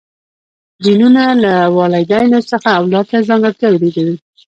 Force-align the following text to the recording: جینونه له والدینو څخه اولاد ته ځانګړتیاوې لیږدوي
جینونه 0.83 1.23
له 1.43 1.53
والدینو 1.77 2.39
څخه 2.51 2.67
اولاد 2.77 3.05
ته 3.11 3.17
ځانګړتیاوې 3.29 3.77
لیږدوي 3.81 4.15